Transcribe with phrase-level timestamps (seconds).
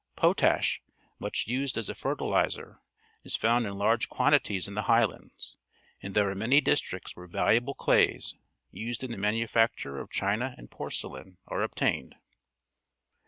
[0.19, 0.79] P otash,
[1.19, 2.79] much used as a ferti lizer,
[3.23, 5.57] is found in large quantities in the highlands,
[6.01, 8.33] and there are many districts where valuable clays,
[8.71, 12.15] used in the manufacture of china and porcelain, are obtained.